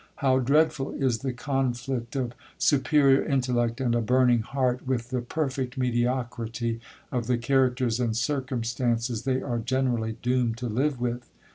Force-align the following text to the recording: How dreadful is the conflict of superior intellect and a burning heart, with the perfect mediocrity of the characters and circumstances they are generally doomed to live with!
How 0.15 0.39
dreadful 0.39 0.93
is 0.93 1.19
the 1.19 1.31
conflict 1.31 2.15
of 2.15 2.33
superior 2.57 3.23
intellect 3.23 3.79
and 3.79 3.93
a 3.93 4.01
burning 4.01 4.39
heart, 4.39 4.87
with 4.87 5.11
the 5.11 5.21
perfect 5.21 5.77
mediocrity 5.77 6.81
of 7.11 7.27
the 7.27 7.37
characters 7.37 7.99
and 7.99 8.17
circumstances 8.17 9.25
they 9.25 9.43
are 9.43 9.59
generally 9.59 10.13
doomed 10.23 10.57
to 10.57 10.65
live 10.67 10.99
with! 10.99 11.29